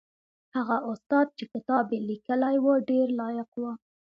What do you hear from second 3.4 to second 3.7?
و.